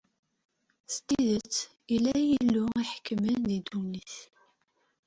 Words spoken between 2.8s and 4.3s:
iḥekmen di ddunit!